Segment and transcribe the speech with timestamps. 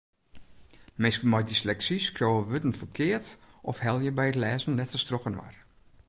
[1.01, 3.27] Minsken mei dysleksy skriuwe wurden ferkeard
[3.69, 5.55] of helje by it lêzen letters trochinoar.